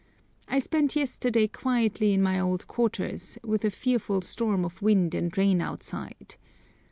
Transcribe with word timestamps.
I 0.47 0.57
spent 0.57 0.95
yesterday 0.95 1.45
quietly 1.47 2.11
in 2.13 2.23
my 2.23 2.39
old 2.39 2.67
quarters, 2.67 3.37
with 3.43 3.63
a 3.63 3.69
fearful 3.69 4.23
storm 4.23 4.65
of 4.65 4.81
wind 4.81 5.13
and 5.13 5.37
rain 5.37 5.61
outside. 5.61 6.37